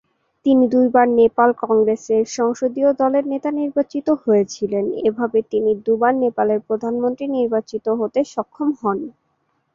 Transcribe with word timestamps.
তিনি 0.45 0.63
দুবার 0.73 1.07
নেপাল 1.19 1.49
কংগ্রেসের 1.63 2.23
সংসদীয় 2.37 2.89
দলের 3.01 3.25
নেতা 3.31 3.49
নির্বাচিত 3.59 4.07
হয়েছিলেন, 4.23 4.85
এভাবে 5.01 5.39
তিনি 5.51 5.71
দুবার 5.85 6.13
নেপালের 6.23 6.59
প্রধানমন্ত্রী 6.67 7.25
নির্বাচিত 7.37 7.85
হতে 7.99 8.19
সক্ষম 8.33 8.69
হন। 8.79 8.99